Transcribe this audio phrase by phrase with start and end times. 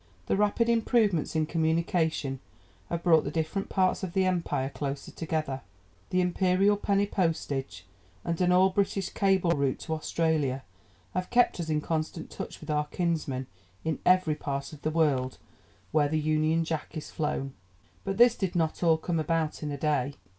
[0.25, 2.39] The rapid improvements in communication
[2.89, 5.61] have brought the different parts of the Empire closer together;
[6.09, 7.85] the Imperial Penny Postage
[8.25, 10.63] and an all British cable route to Australia
[11.13, 13.45] have kept us in constant touch with our kinsmen
[13.83, 15.37] in every part of the world
[15.91, 17.53] where the Union Jack is flown.
[18.03, 20.15] But this did not all come about in a day.